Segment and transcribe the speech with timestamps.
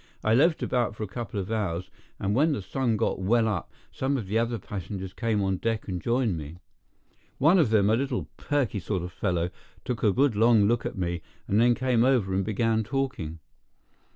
[0.23, 3.71] I loafed about for a couple of hours, and when the sun got well up
[3.91, 6.57] some of the other passengers came on deck and joined me.
[7.37, 9.51] One of them, a little perky sort of fellow,
[9.85, 13.41] took a good long look at me, and then came over and began talking.